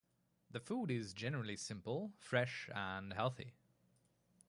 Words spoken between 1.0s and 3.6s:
generally simple, fresh and healthy.